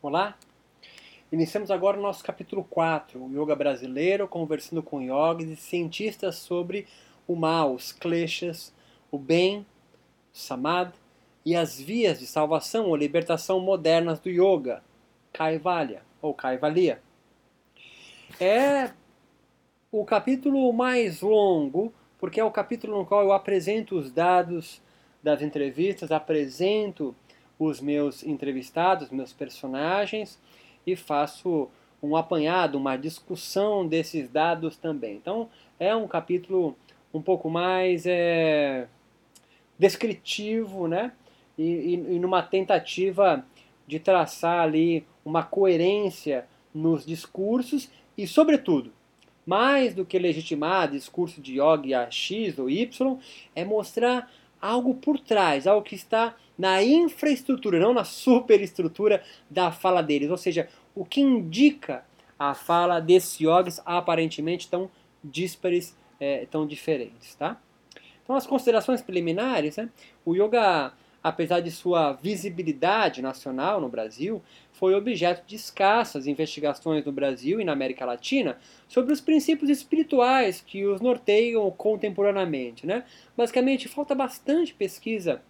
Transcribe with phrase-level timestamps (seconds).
[0.00, 0.38] Olá!
[1.32, 6.86] Iniciamos agora o nosso capítulo 4, o Yoga Brasileiro, conversando com yogis e cientistas sobre
[7.26, 8.72] o mal, os kleshas,
[9.10, 9.66] o bem,
[10.32, 10.92] o samad
[11.44, 14.84] e as vias de salvação ou libertação modernas do yoga,
[15.32, 17.02] Kaivalya ou Kaivalya.
[18.38, 18.92] É
[19.90, 24.80] o capítulo mais longo, porque é o capítulo no qual eu apresento os dados
[25.20, 27.16] das entrevistas, apresento
[27.58, 30.38] os meus entrevistados, meus personagens
[30.86, 31.68] e faço
[32.02, 35.16] um apanhado, uma discussão desses dados também.
[35.16, 36.76] Então é um capítulo
[37.12, 38.86] um pouco mais é,
[39.78, 41.12] descritivo, né?
[41.56, 43.44] E, e, e numa tentativa
[43.86, 48.92] de traçar ali uma coerência nos discursos e, sobretudo,
[49.44, 53.18] mais do que legitimar discurso de yoga X ou Y,
[53.56, 54.30] é mostrar
[54.60, 60.30] algo por trás, algo que está na infraestrutura, não na superestrutura da fala deles.
[60.30, 62.04] Ou seja, o que indica
[62.38, 64.90] a fala desses yogis aparentemente tão
[65.22, 67.34] díspares, é, tão diferentes.
[67.34, 67.60] Tá?
[68.22, 69.88] Então, as considerações preliminares, né?
[70.24, 70.92] o yoga,
[71.28, 77.64] apesar de sua visibilidade nacional no Brasil, foi objeto de escassas investigações no Brasil e
[77.64, 82.86] na América Latina sobre os princípios espirituais que os norteiam contemporaneamente.
[82.86, 83.04] Né?
[83.36, 85.42] Basicamente, falta bastante pesquisa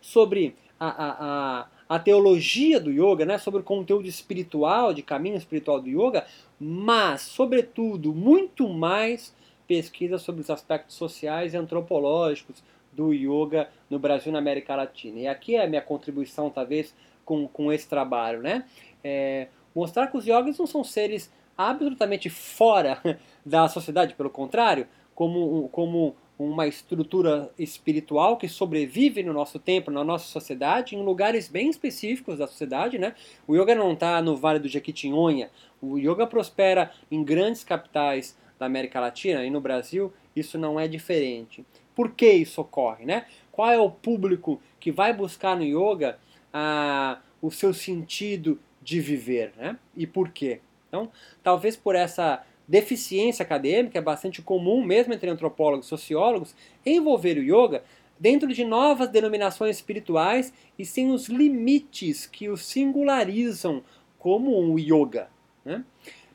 [0.00, 3.36] sobre a, a, a, a teologia do yoga, né?
[3.36, 6.24] sobre o conteúdo espiritual, de caminho espiritual do yoga,
[6.58, 9.34] mas, sobretudo, muito mais
[9.66, 12.62] pesquisa sobre os aspectos sociais e antropológicos
[13.00, 15.20] do yoga no Brasil e na América Latina.
[15.20, 18.64] E aqui é a minha contribuição, talvez, com, com esse trabalho, né?
[19.02, 23.00] É, mostrar que os yogis não são seres absolutamente fora
[23.44, 30.04] da sociedade, pelo contrário, como, como uma estrutura espiritual que sobrevive no nosso tempo, na
[30.04, 33.14] nossa sociedade, em lugares bem específicos da sociedade, né?
[33.46, 38.66] O yoga não está no Vale do Jequitinhonha, o yoga prospera em grandes capitais da
[38.66, 41.64] América Latina e no Brasil isso não é diferente.
[41.94, 43.26] Por que isso ocorre, né?
[43.52, 46.18] Qual é o público que vai buscar no yoga
[46.52, 49.78] a, o seu sentido de viver, né?
[49.96, 50.60] E por quê?
[50.88, 51.10] Então,
[51.42, 56.54] talvez por essa deficiência acadêmica, é bastante comum, mesmo entre antropólogos e sociólogos,
[56.86, 57.82] envolver o yoga
[58.18, 63.82] dentro de novas denominações espirituais e sem os limites que o singularizam
[64.18, 65.28] como um yoga.
[65.64, 65.84] Né?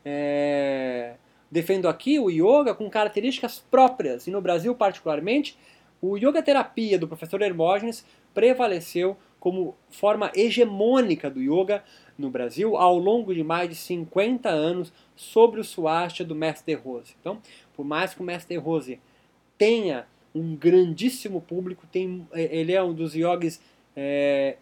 [0.03, 1.15] É...
[1.55, 5.57] Defendo aqui o yoga com características próprias, e no Brasil particularmente,
[6.01, 11.81] o yoga terapia do professor Hermógenes prevaleceu como forma hegemônica do yoga
[12.17, 17.15] no Brasil ao longo de mais de 50 anos sobre o Swastika do Mestre Rose.
[17.21, 17.41] Então,
[17.73, 18.99] por mais que o Mestre Rose
[19.57, 20.05] tenha
[20.35, 23.61] um grandíssimo público, tem, é, ele é um dos yogis
[23.95, 24.57] é,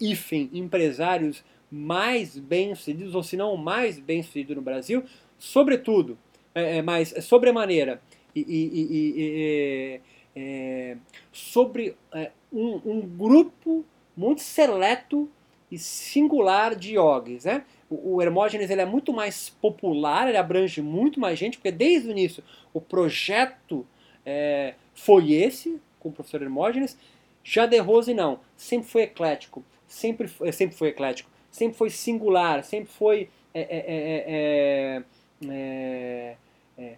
[0.53, 5.03] empresários mais bem-sucedidos, ou se não o mais bem-sucedido no Brasil,
[5.40, 6.20] sobretudo,
[6.56, 8.02] é, é, mas sobremaneira,
[8.36, 10.02] e, e, e,
[10.36, 10.97] é,
[11.31, 15.30] sobre é, um, um grupo muito seleto
[15.72, 17.46] e singular de yogis.
[17.46, 17.64] Né?
[17.90, 22.08] O, o Hermógenes ele é muito mais popular, ele abrange muito mais gente, porque desde
[22.08, 22.44] o início
[22.74, 23.85] o projeto
[24.25, 26.97] é, foi esse, com o professor Hermógenes.
[27.44, 32.91] Já De Rose não, sempre foi eclético, sempre, sempre foi eclético, sempre foi singular, sempre
[32.91, 35.03] foi é, é,
[35.50, 36.35] é,
[36.78, 36.97] é,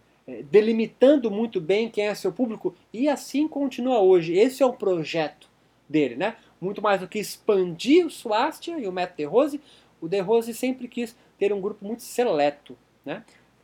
[0.49, 4.37] delimitando muito bem quem é seu público e assim continua hoje.
[4.37, 5.49] Esse é o projeto
[5.87, 6.35] dele, né?
[6.59, 9.61] muito mais do que expandir o Swastika e o De Rose,
[10.01, 12.77] o De Rose sempre quis ter um grupo muito seleto.
[13.05, 13.23] Né?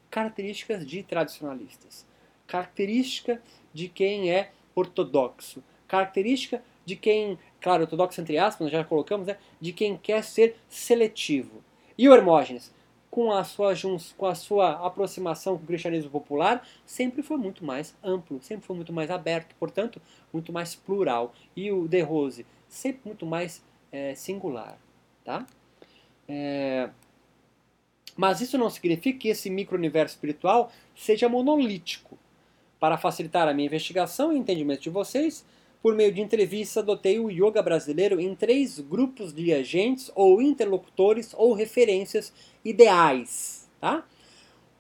[0.09, 2.05] Características de tradicionalistas,
[2.45, 3.41] característica
[3.73, 9.37] de quem é ortodoxo, característica de quem, claro, ortodoxo entre aspas, já colocamos, né?
[9.59, 11.63] de quem quer ser seletivo.
[11.97, 12.71] E o Hermógenes?
[13.11, 13.73] Com a sua,
[14.17, 18.73] com a sua aproximação com o cristianismo popular, sempre foi muito mais amplo, sempre foi
[18.73, 20.01] muito mais aberto, portanto,
[20.31, 21.33] muito mais plural.
[21.53, 23.61] E o De Rose, sempre muito mais
[23.91, 24.77] é, singular.
[25.25, 25.45] Tá?
[26.27, 26.89] É,
[28.15, 32.17] mas isso não significa que esse micro-universo espiritual seja monolítico.
[32.79, 35.45] Para facilitar a minha investigação e entendimento de vocês,
[35.81, 41.33] por meio de entrevistas, adotei o yoga brasileiro em três grupos de agentes ou interlocutores
[41.35, 42.31] ou referências
[42.63, 43.67] ideais.
[43.79, 44.05] Tá?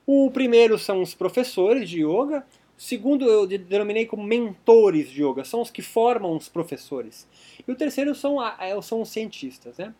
[0.05, 2.45] O primeiro são os professores de yoga,
[2.77, 7.27] o segundo eu denominei como mentores de yoga, são os que formam os professores.
[7.67, 9.77] E o terceiro são, é, são os cientistas.
[9.77, 9.93] Né?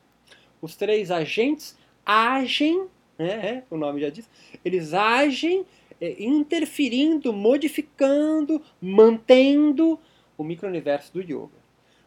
[0.62, 1.76] Os três agentes
[2.06, 2.86] agem,
[3.18, 4.30] né, é, o nome já diz,
[4.64, 5.66] eles agem
[6.00, 10.00] é, interferindo, modificando, mantendo
[10.42, 11.62] o micro-universo do yoga.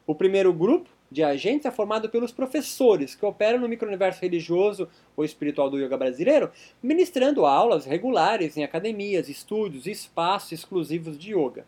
[0.07, 5.25] O primeiro grupo de agentes é formado pelos professores que operam no micro-universo religioso ou
[5.25, 6.51] espiritual do yoga brasileiro,
[6.83, 11.65] ministrando aulas regulares em academias, estúdios e espaços exclusivos de yoga.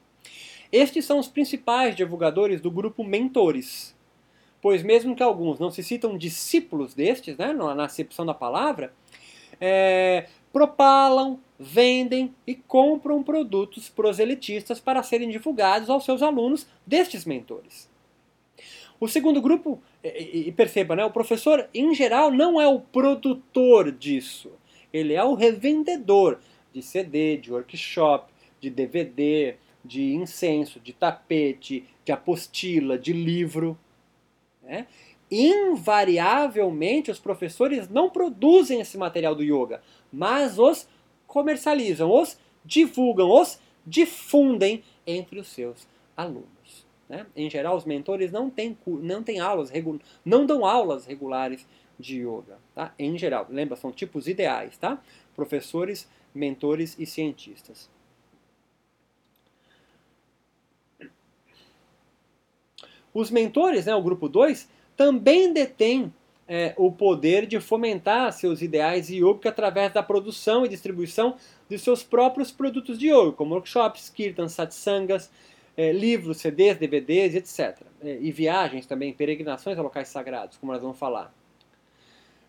[0.72, 3.96] Estes são os principais divulgadores do grupo Mentores,
[4.60, 8.92] pois mesmo que alguns não se citam discípulos destes, né, na acepção da palavra,
[9.60, 17.90] é, propalam, vendem e compram produtos proselitistas para serem divulgados aos seus alunos destes mentores.
[18.98, 24.50] O segundo grupo, e, perceba, né, o professor em geral não é o produtor disso,
[24.90, 26.38] ele é o revendedor
[26.72, 33.78] de CD, de workshop, de DVD, de incenso, de tapete, de apostila, de livro.
[34.62, 34.86] Né?
[35.30, 39.82] Invariavelmente, os professores não produzem esse material do yoga,
[40.12, 40.88] mas os
[41.26, 45.86] comercializam, os divulgam, os difundem entre os seus
[46.16, 46.86] alunos.
[47.08, 47.26] Né?
[47.36, 49.70] Em geral, os mentores não têm, não têm aulas,
[50.24, 51.66] não dão aulas regulares
[51.98, 52.58] de yoga.
[52.74, 52.92] Tá?
[52.98, 55.00] Em geral, lembra, são tipos ideais, tá?
[55.34, 57.88] Professores, mentores e cientistas.
[63.14, 66.12] Os mentores, né, o grupo 2, também detêm
[66.48, 71.36] é, o poder de fomentar seus ideais yoga através da produção e distribuição
[71.68, 75.30] de seus próprios produtos de yoga, como workshops, kirtans, satsangas,
[75.76, 77.82] é, livros, CDs, DVDs, etc.
[78.02, 81.34] É, e viagens também, peregrinações a locais sagrados, como nós vamos falar.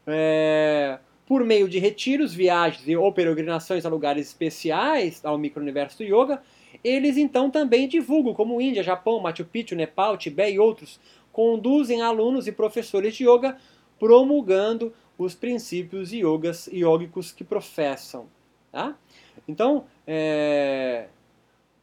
[0.05, 6.41] É, por meio de retiros, viagens ou peregrinações a lugares especiais ao micro-universo do yoga,
[6.83, 10.99] eles então também divulgam, como Índia, Japão, Machu Picchu, Nepal, Tibete e outros,
[11.33, 13.57] conduzem alunos e professores de yoga
[13.99, 18.27] promulgando os princípios yogas, yogicos que professam.
[18.71, 18.95] Tá?
[19.47, 21.07] Então, é,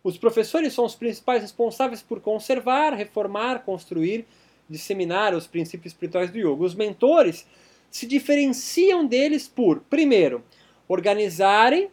[0.03, 4.27] os professores são os principais responsáveis por conservar, reformar, construir,
[4.69, 6.63] disseminar os princípios espirituais do yoga.
[6.63, 7.47] Os mentores
[7.91, 10.45] se diferenciam deles por, primeiro,
[10.87, 11.91] organizarem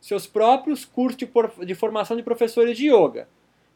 [0.00, 1.28] seus próprios cursos de,
[1.64, 3.28] de formação de professores de yoga.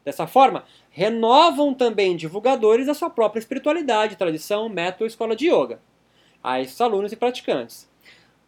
[0.05, 5.81] Dessa forma, renovam também divulgadores da sua própria espiritualidade, tradição, método ou escola de yoga,
[6.43, 7.89] a esses alunos e praticantes.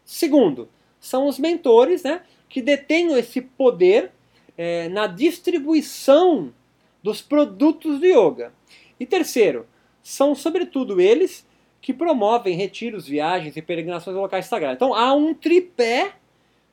[0.06, 4.12] Segundo, são os mentores né, que detêm esse poder
[4.58, 6.54] é, na distribuição
[7.02, 8.54] dos produtos do yoga.
[9.00, 9.66] E terceiro,
[10.04, 11.46] são sobretudo eles
[11.82, 14.76] que promovem retiros, viagens e peregrinações a locais sagrados.
[14.76, 16.14] Então há um tripé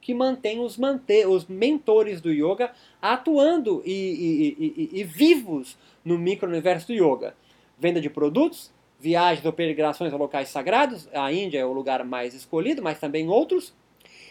[0.00, 6.18] que mantém os, manter, os mentores do yoga atuando e, e, e, e vivos no
[6.18, 7.34] micro-universo do yoga.
[7.78, 12.34] Venda de produtos, viagens ou peregrinações a locais sagrados, a Índia é o lugar mais
[12.34, 13.72] escolhido, mas também outros,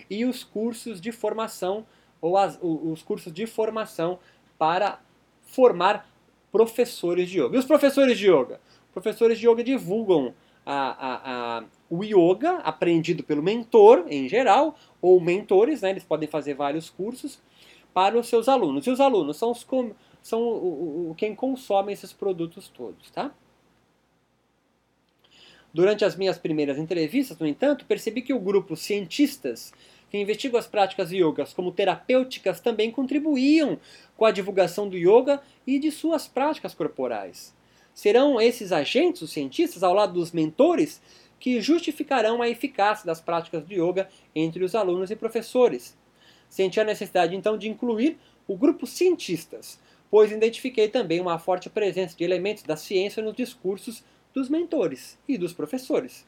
[0.09, 1.85] e os cursos de formação
[2.21, 4.19] ou as, os cursos de formação
[4.57, 4.99] para
[5.43, 6.09] formar
[6.51, 7.55] professores de yoga.
[7.55, 8.59] E os professores de yoga?
[8.93, 10.33] Professores de yoga divulgam
[10.65, 16.27] a, a, a, o yoga aprendido pelo mentor, em geral, ou mentores, né, eles podem
[16.27, 17.39] fazer vários cursos
[17.93, 18.85] para os seus alunos.
[18.85, 19.65] E os alunos são, os,
[20.21, 23.09] são quem consome esses produtos todos.
[23.11, 23.31] Tá?
[25.73, 29.73] Durante as minhas primeiras entrevistas, no entanto, percebi que o grupo cientistas
[30.09, 33.77] que investigam as práticas yogas como terapêuticas também contribuíam
[34.15, 37.53] com a divulgação do yoga e de suas práticas corporais.
[37.93, 41.01] Serão esses agentes, os cientistas, ao lado dos mentores,
[41.39, 45.97] que justificarão a eficácia das práticas de yoga entre os alunos e professores.
[46.47, 52.15] Senti a necessidade então de incluir o grupo cientistas, pois identifiquei também uma forte presença
[52.15, 54.03] de elementos da ciência nos discursos
[54.37, 56.25] dos mentores e dos professores.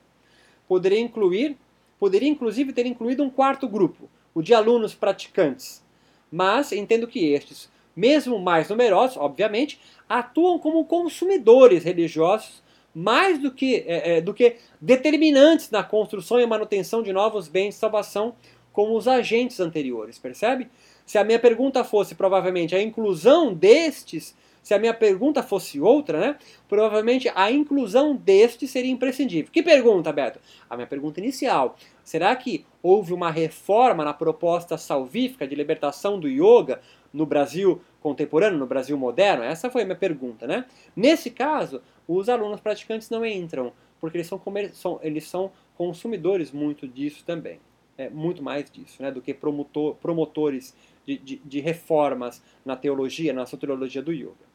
[0.68, 1.56] Poderia incluir,
[2.00, 5.84] poderia inclusive ter incluído um quarto grupo, o de alunos praticantes,
[6.32, 12.64] mas entendo que estes mesmo mais numerosos, obviamente, atuam como consumidores religiosos
[12.96, 17.76] mais do que, é, é, do que determinantes na construção e manutenção de novos bens
[17.76, 18.34] de salvação
[18.74, 20.68] como os agentes anteriores, percebe?
[21.06, 26.20] Se a minha pergunta fosse provavelmente a inclusão destes, se a minha pergunta fosse outra,
[26.20, 26.38] né?
[26.68, 29.52] Provavelmente a inclusão destes seria imprescindível.
[29.52, 30.40] Que pergunta, Beto?
[30.70, 31.76] A minha pergunta inicial.
[32.04, 36.82] Será que houve uma reforma na proposta salvífica de libertação do yoga
[37.14, 39.44] no Brasil contemporâneo, no Brasil moderno?
[39.44, 40.66] Essa foi a minha pergunta, né?
[40.96, 44.42] Nesse caso, os alunos praticantes não entram, porque eles são,
[44.74, 47.60] são, eles são consumidores muito disso também.
[47.98, 50.74] É, muito mais disso, né, do que promotor, promotores
[51.06, 54.49] de, de, de, reformas na teologia, na soteriologia do yoga.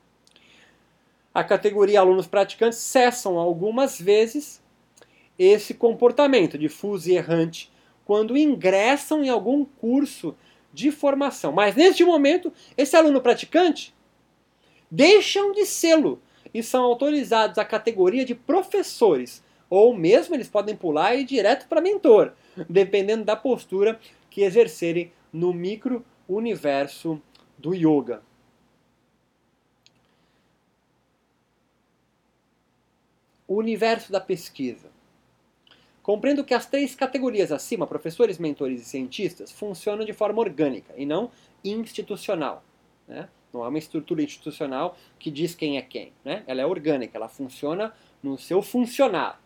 [1.35, 4.63] A categoria alunos praticantes cessam algumas vezes
[5.37, 7.73] esse comportamento difuso e errante
[8.05, 10.37] quando ingressam em algum curso
[10.73, 11.51] de formação.
[11.51, 13.93] Mas neste momento, esse aluno praticante
[14.89, 16.23] deixam de sê-lo
[16.53, 21.67] e são autorizados à categoria de professores, ou mesmo eles podem pular e ir direto
[21.67, 22.33] para mentor,
[22.71, 23.99] dependendo da postura
[24.31, 27.21] que exercerem no micro-universo
[27.59, 28.23] do yoga.
[33.47, 34.89] O universo da pesquisa.
[36.03, 41.07] Compreendo que as três categorias acima, professores, mentores e cientistas, funcionam de forma orgânica e
[41.07, 41.31] não
[41.65, 42.63] institucional.
[43.09, 43.29] Né?
[43.53, 46.13] Não é uma estrutura institucional que diz quem é quem.
[46.25, 46.43] Né?
[46.47, 49.41] Ela é orgânica, ela funciona no seu funcionar,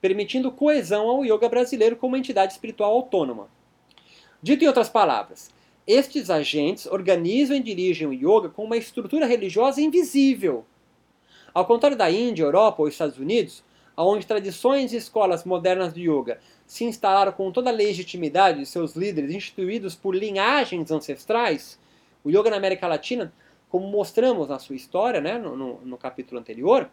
[0.00, 3.48] permitindo coesão ao yoga brasileiro como entidade espiritual autônoma.
[4.42, 5.50] Dito em outras palavras,
[5.86, 10.64] estes agentes organizam e dirigem o yoga com uma estrutura religiosa invisível.
[11.56, 13.64] Ao contrário da Índia, Europa ou Estados Unidos,
[13.96, 18.94] onde tradições e escolas modernas de yoga se instalaram com toda a legitimidade de seus
[18.94, 21.80] líderes instituídos por linhagens ancestrais,
[22.22, 23.32] o yoga na América Latina,
[23.70, 26.90] como mostramos na sua história, né, no, no, no capítulo anterior,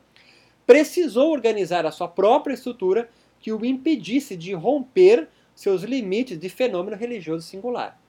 [0.66, 3.10] precisou organizar a sua própria estrutura
[3.42, 8.02] que o impedisse de romper seus limites de fenômeno religioso singular.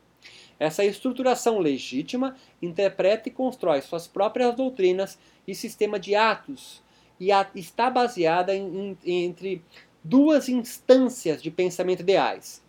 [0.58, 6.82] Essa estruturação legítima interpreta e constrói suas próprias doutrinas e sistema de atos
[7.18, 9.62] e a, está baseada em, em, entre
[10.02, 12.62] duas instâncias de pensamento ideais.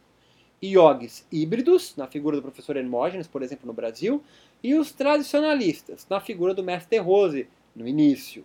[0.63, 4.23] Yogis híbridos, na figura do professor Hermógenes, por exemplo, no Brasil,
[4.63, 8.43] e os tradicionalistas, na figura do mestre Rose, no início.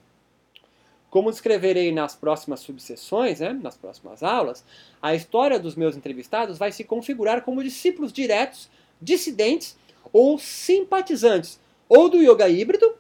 [1.09, 4.65] Como descreverei nas próximas subseções, né, nas próximas aulas,
[5.01, 8.71] a história dos meus entrevistados vai se configurar como discípulos diretos,
[9.01, 9.77] dissidentes
[10.13, 12.95] ou simpatizantes, ou do yoga híbrido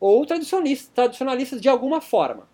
[0.00, 2.48] ou tradicionalistas, tradicionalistas de alguma forma.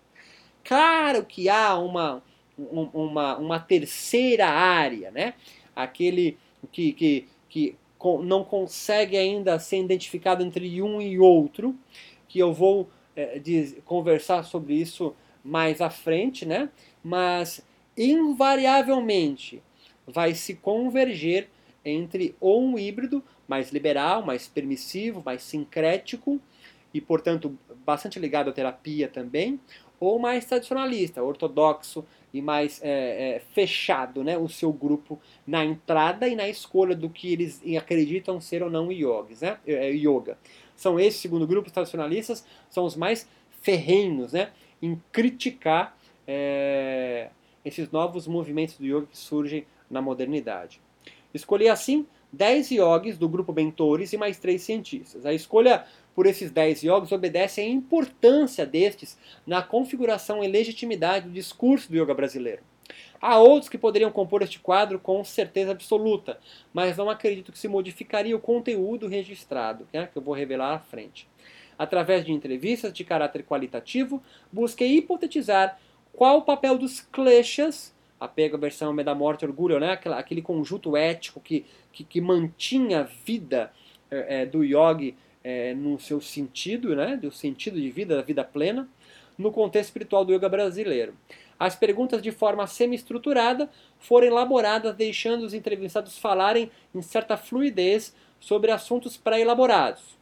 [0.63, 2.23] Claro que há uma,
[2.57, 5.35] uma, uma terceira área, né?
[5.75, 6.37] aquele
[6.71, 7.75] que, que, que
[8.23, 11.75] não consegue ainda ser identificado entre um e outro,
[12.27, 13.39] que eu vou é,
[13.85, 16.69] conversar sobre isso mais à frente, né?
[17.03, 17.63] mas
[17.95, 19.61] invariavelmente
[20.07, 21.49] vai se converger
[21.85, 26.41] entre ou um híbrido mais liberal, mais permissivo, mais sincrético,
[26.93, 29.59] e, portanto, bastante ligado à terapia também,
[29.99, 36.27] ou mais tradicionalista, ortodoxo e mais é, é, fechado, né, o seu grupo na entrada
[36.27, 40.37] e na escolha do que eles acreditam ser ou não yogis, né, é, yoga.
[40.75, 43.27] São esses, segundo grupo, tradicionalistas, são os mais
[43.61, 44.51] ferrenhos né,
[44.81, 47.29] em criticar é,
[47.63, 50.84] esses novos movimentos do yoga que surgem na modernidade.
[51.35, 55.25] Escolhi assim 10 yogis do grupo mentores e mais três cientistas.
[55.25, 61.33] A escolha por esses 10 yogis obedece à importância destes na configuração e legitimidade do
[61.33, 62.61] discurso do yoga brasileiro.
[63.19, 66.39] Há outros que poderiam compor este quadro com certeza absoluta,
[66.73, 70.79] mas não acredito que se modificaria o conteúdo registrado, né, que eu vou revelar à
[70.79, 71.27] frente.
[71.77, 75.79] Através de entrevistas de caráter qualitativo, busquei hipotetizar
[76.13, 81.65] qual o papel dos kleshas, apego, versão medo, morte orgulho, né, aquele conjunto ético que,
[81.91, 83.71] que, que mantinha a vida
[84.09, 88.87] é, do yogi é, no seu sentido, né, do sentido de vida, da vida plena,
[89.37, 91.13] no contexto espiritual do yoga brasileiro.
[91.59, 98.71] As perguntas, de forma semi-estruturada, foram elaboradas deixando os entrevistados falarem em certa fluidez sobre
[98.71, 100.17] assuntos pré-elaborados.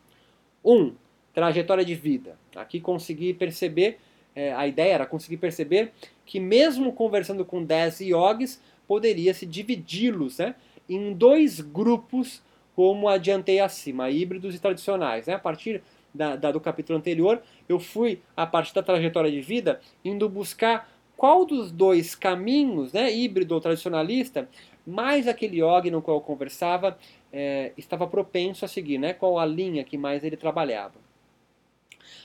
[0.63, 0.73] 1.
[0.73, 0.95] Um,
[1.33, 2.38] trajetória de vida.
[2.55, 4.00] Aqui consegui perceber,
[4.35, 5.91] é, a ideia era conseguir perceber
[6.25, 10.56] que mesmo conversando com 10 yogis, poderia-se dividi-los né,
[10.89, 12.42] em dois grupos
[12.75, 15.27] como adiantei acima, híbridos e tradicionais.
[15.27, 15.36] Né?
[15.36, 15.82] A partir
[16.13, 20.89] da, da, do capítulo anterior, eu fui, a partir da trajetória de vida, indo buscar
[21.15, 24.50] qual dos dois caminhos, né, híbrido ou tradicionalista,
[24.86, 26.98] mais aquele yogi no qual eu conversava
[27.32, 30.96] é, estava propenso a seguir, né, qual a linha que mais ele trabalhava.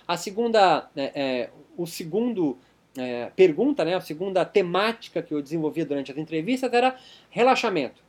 [0.06, 2.58] A segunda, é, é, o segundo
[2.98, 6.96] é, pergunta, né, a segunda temática que eu desenvolvia durante as entrevistas era
[7.30, 8.08] relaxamento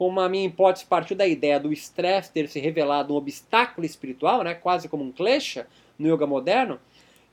[0.00, 4.42] como a minha hipótese partiu da ideia do estresse ter se revelado um obstáculo espiritual,
[4.42, 5.66] né, quase como um klesha
[5.98, 6.80] no yoga moderno,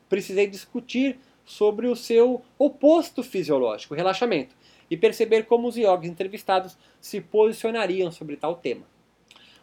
[0.10, 4.54] precisei discutir sobre o seu oposto fisiológico, o relaxamento,
[4.92, 8.84] e perceber como os yogis entrevistados se posicionariam sobre tal tema.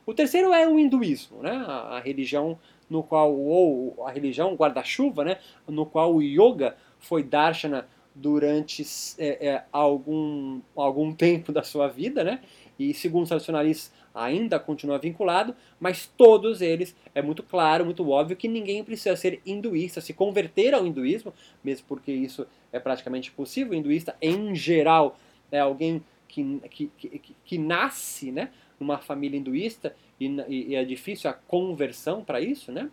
[0.06, 2.58] O terceiro é o hinduísmo, né, a, a religião
[2.88, 8.84] no qual ou a religião guarda-chuva, né, no qual o yoga foi darshana durante
[9.18, 12.40] é, é, algum, algum tempo da sua vida, né,
[12.78, 18.36] e segundo os tradicionalistas ainda continua vinculado, mas todos eles, é muito claro, muito óbvio
[18.36, 21.34] que ninguém precisa ser hinduísta, se converter ao hinduísmo,
[21.64, 23.72] mesmo porque isso é praticamente possível.
[23.72, 25.18] O hinduísta, em geral,
[25.50, 31.28] é alguém que, que, que, que nasce né, numa família hinduísta e, e, é difícil
[31.28, 32.90] a conversão para isso, né?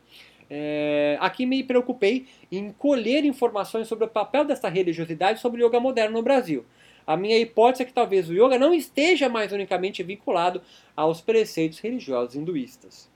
[0.54, 5.80] É, aqui me preocupei em colher informações sobre o papel dessa religiosidade sobre o yoga
[5.80, 6.66] moderno no Brasil.
[7.08, 10.62] A minha hipótese é que talvez o yoga não esteja mais unicamente vinculado
[10.94, 13.10] aos preceitos religiosos hinduístas.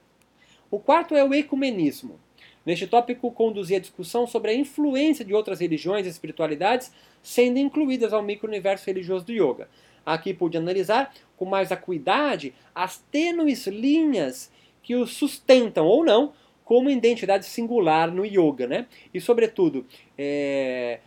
[0.72, 2.22] O quarto é o ecumenismo.
[2.66, 6.90] Neste tópico, conduzi a discussão sobre a influência de outras religiões e espiritualidades
[7.22, 9.68] sendo incluídas ao micro-universo religioso do yoga.
[10.06, 14.50] Aqui pude analisar com mais acuidade as tênues linhas
[14.82, 16.32] que o sustentam ou não
[16.66, 18.88] como identidade singular no yoga, né?
[19.14, 19.86] E sobretudo,
[20.18, 21.00] é,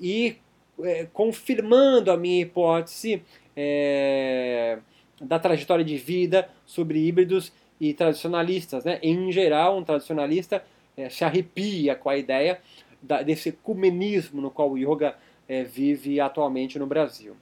[0.00, 0.38] ir
[0.84, 3.22] é, confirmando a minha hipótese
[3.56, 4.78] é,
[5.20, 7.50] da trajetória de vida sobre híbridos
[7.80, 9.00] e tradicionalistas, né?
[9.02, 10.62] Em geral, um tradicionalista
[10.94, 12.60] é, se arrepia com a ideia
[13.02, 15.16] da, desse ecumenismo no qual o yoga
[15.48, 17.34] é, vive atualmente no Brasil.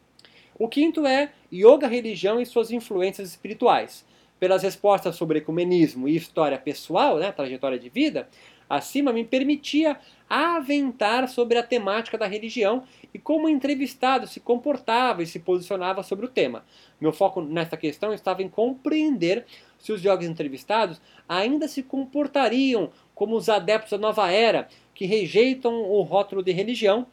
[0.56, 4.06] O quinto é yoga, religião e suas influências espirituais
[4.38, 8.28] pelas respostas sobre ecumenismo e história pessoal, né, trajetória de vida,
[8.68, 9.96] acima me permitia
[10.28, 12.82] aventar sobre a temática da religião
[13.14, 16.64] e como o entrevistado se comportava e se posicionava sobre o tema.
[17.00, 19.46] Meu foco nessa questão estava em compreender
[19.78, 25.72] se os jogos entrevistados ainda se comportariam como os adeptos da nova era, que rejeitam
[25.72, 27.06] o rótulo de religião,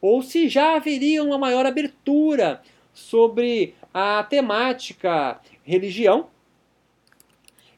[0.00, 6.28] ou se já haveria uma maior abertura sobre a temática religião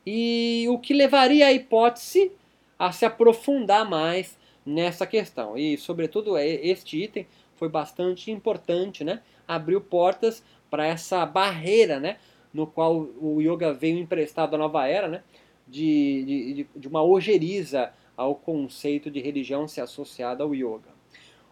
[0.06, 2.32] e o que levaria a hipótese
[2.78, 5.56] a se aprofundar mais nessa questão.
[5.56, 9.20] E, sobretudo, é, este item foi bastante importante, né?
[9.46, 12.16] abriu portas para essa barreira né?
[12.52, 15.22] no qual o yoga veio emprestado à nova era, né?
[15.66, 20.90] de, de, de uma ojeriza ao conceito de religião se associada ao yoga.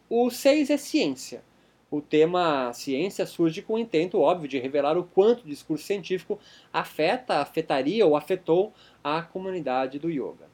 [0.08, 1.42] O 6 é ciência.
[1.90, 6.38] O tema ciência surge com o intento óbvio de revelar o quanto o discurso científico
[6.72, 10.48] afeta, afetaria ou afetou a comunidade do yoga.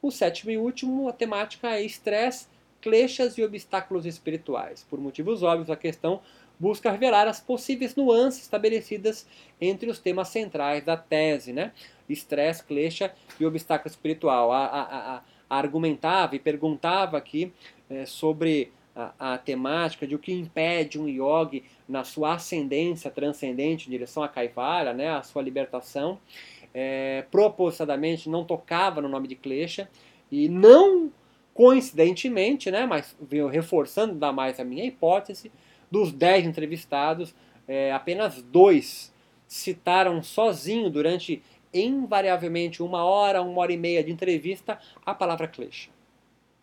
[0.00, 2.46] O sétimo e último, a temática é estresse,
[2.80, 4.86] kleshas e obstáculos espirituais.
[4.88, 6.22] Por motivos óbvios, a questão
[6.58, 9.26] busca revelar as possíveis nuances estabelecidas
[9.60, 11.72] entre os temas centrais da tese, né?
[12.08, 14.52] Estresse, klesha e obstáculo espiritual.
[14.52, 17.52] A, a, a, argumentava e perguntava aqui
[17.88, 23.86] é, sobre a, a, temática de o que impede um yogi na sua ascendência transcendente
[23.86, 26.18] em direção a Kaivara, né, a sua libertação,
[26.74, 29.88] é, propositadamente não tocava no nome de Klesha
[30.30, 31.12] e não
[31.54, 35.50] coincidentemente, né, mas veio reforçando ainda mais a minha hipótese,
[35.90, 37.34] dos dez entrevistados,
[37.66, 39.14] é, apenas dois
[39.46, 45.90] citaram sozinho durante invariavelmente uma hora, uma hora e meia de entrevista a palavra Klesha.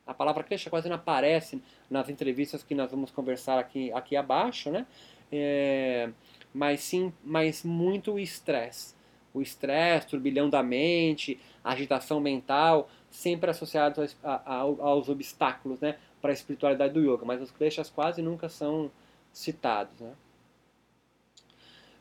[0.05, 4.69] A palavra Klesha quase não aparece nas entrevistas que nós vamos conversar aqui, aqui abaixo,
[4.69, 4.85] né?
[5.31, 6.09] É,
[6.53, 8.93] mas sim, mas muito estresse.
[9.33, 15.97] O estresse, turbilhão da mente, agitação mental, sempre associados a, a, aos obstáculos, né?
[16.21, 17.25] Para a espiritualidade do yoga.
[17.25, 18.91] Mas os kleshas quase nunca são
[19.33, 20.13] citados, né?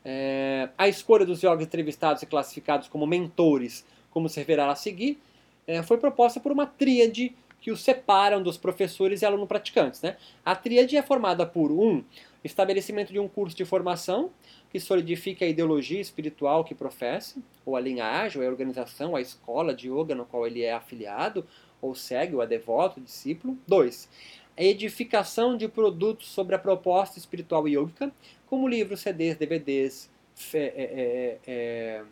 [0.07, 5.19] É, a escolha dos yogis entrevistados e classificados como mentores, como se revelará a seguir,
[5.65, 9.99] é, foi proposta por uma tríade que os separam dos professores e alunos praticantes.
[9.99, 10.17] Né?
[10.45, 12.03] A tríade é formada por um
[12.43, 14.29] estabelecimento de um curso de formação
[14.69, 19.73] que solidifique a ideologia espiritual que professa, ou a linhagem, ou a organização, a escola
[19.73, 21.43] de yoga no qual ele é afiliado,
[21.81, 23.57] ou segue, ou é devoto, discípulo.
[23.67, 24.07] Dois,
[24.55, 28.13] a edificação de produtos sobre a proposta espiritual yogica,
[28.45, 30.11] como livros, CDs, DVDs,
[30.53, 32.03] é, é, é, é,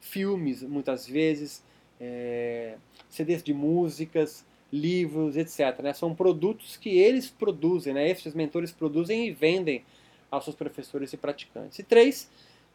[0.00, 1.62] filmes, muitas vezes,
[2.00, 2.76] é,
[3.10, 5.80] CDs de músicas, livros, etc.
[5.82, 5.92] Né?
[5.92, 8.08] São produtos que eles produzem, né?
[8.08, 9.84] esses mentores produzem e vendem
[10.30, 11.78] aos seus professores e praticantes.
[11.78, 12.30] E três,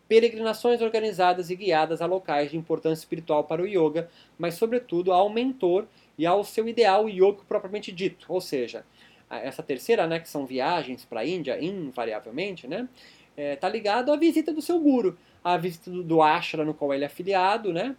[0.07, 5.29] peregrinações organizadas e guiadas a locais de importância espiritual para o yoga, mas sobretudo ao
[5.29, 5.85] mentor
[6.17, 8.25] e ao seu ideal yoga propriamente dito.
[8.29, 8.85] Ou seja,
[9.29, 12.87] essa terceira, né, que são viagens para a Índia, invariavelmente, né,
[13.35, 16.93] é, tá ligado à visita do seu guru, à visita do, do ashra no qual
[16.93, 17.95] ele é afiliado, né,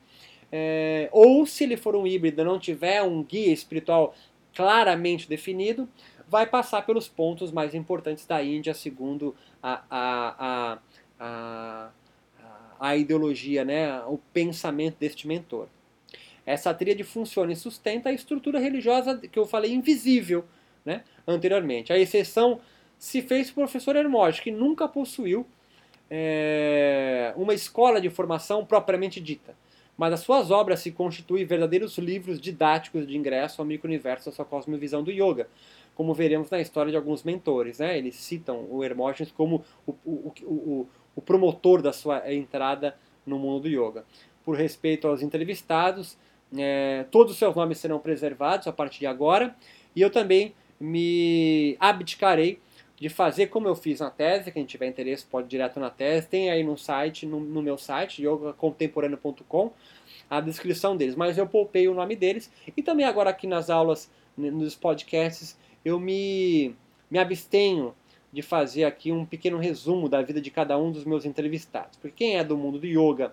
[0.59, 4.15] é, ou se ele for um híbrido e não tiver um guia espiritual
[4.55, 5.87] claramente definido,
[6.27, 10.79] vai passar pelos pontos mais importantes da Índia, segundo a, a,
[11.21, 11.91] a,
[12.81, 15.69] a, ideologia, né, o pensamento deste mentor.
[16.47, 20.43] Essa tríade funciona e sustenta a estrutura religiosa que eu falei invisível
[20.87, 21.93] né, anteriormente.
[21.93, 22.61] A exceção
[22.99, 25.47] se fez o professor Hermógenes, que nunca possuiu
[26.11, 29.55] é, uma escola de formação propriamente dita
[29.97, 34.45] mas as suas obras se constituem verdadeiros livros didáticos de ingresso ao micro-universo da sua
[34.45, 35.49] cosmovisão do yoga,
[35.95, 37.79] como veremos na história de alguns mentores.
[37.79, 37.97] Né?
[37.97, 43.63] Eles citam o Hermógenes como o, o, o, o promotor da sua entrada no mundo
[43.63, 44.05] do yoga.
[44.45, 46.17] Por respeito aos entrevistados,
[46.57, 49.57] é, todos os seus nomes serão preservados a partir de agora.
[49.95, 52.61] E eu também me abdicarei
[52.97, 56.27] de fazer como eu fiz na tese, quem tiver interesse pode ir direto na tese,
[56.27, 59.71] tem aí no site, no, no meu site, yogacontemporâneo.com,
[60.31, 64.11] a descrição deles, mas eu poupei o nome deles, e também agora aqui nas aulas,
[64.37, 66.75] nos podcasts, eu me,
[67.11, 67.95] me abstenho
[68.33, 72.17] de fazer aqui um pequeno resumo da vida de cada um dos meus entrevistados, porque
[72.17, 73.33] quem é do mundo do yoga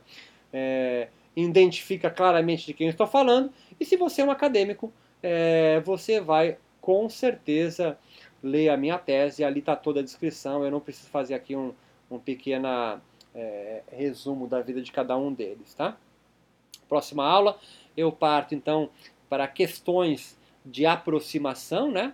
[0.52, 5.82] é, identifica claramente de quem eu estou falando, e se você é um acadêmico, é,
[5.86, 7.98] você vai com certeza
[8.44, 11.74] ler a minha tese, ali está toda a descrição, eu não preciso fazer aqui um,
[12.12, 12.68] um pequeno
[13.34, 15.98] é, resumo da vida de cada um deles, tá?
[16.90, 17.58] Próxima aula,
[17.96, 18.90] eu parto então
[19.30, 22.14] para questões de aproximação, né?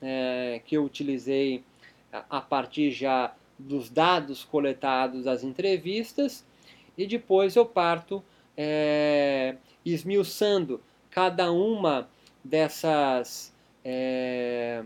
[0.00, 1.64] É, que eu utilizei
[2.28, 6.44] a partir já dos dados coletados das entrevistas
[6.96, 8.22] e depois eu parto
[8.56, 12.08] é, esmiuçando cada uma
[12.42, 13.52] dessas
[13.84, 14.84] é,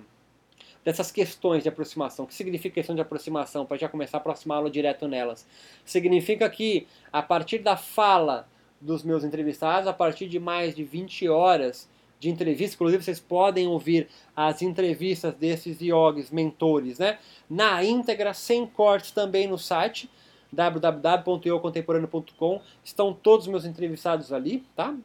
[0.89, 2.25] dessas questões de aproximação.
[2.25, 3.67] O que significa questão de aproximação?
[3.67, 5.47] Para já começar a aula direto nelas.
[5.85, 8.49] Significa que a partir da fala
[8.81, 11.87] dos meus entrevistados, a partir de mais de 20 horas
[12.19, 17.19] de entrevista, inclusive vocês podem ouvir as entrevistas desses yogis, mentores, né?
[17.51, 20.09] Na íntegra, sem cortes também no site
[20.51, 24.97] www.eucontemporâneo.com estão todos os meus entrevistados ali, tá?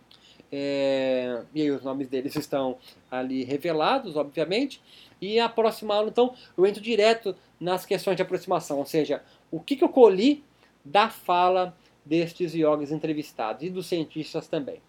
[0.56, 2.78] É, e aí os nomes deles estão
[3.10, 4.80] ali revelados, obviamente.
[5.26, 9.58] E a próxima aula, então, eu entro direto nas questões de aproximação, ou seja, o
[9.58, 10.44] que, que eu colhi
[10.84, 11.74] da fala
[12.06, 14.82] destes yogis entrevistados e dos cientistas também.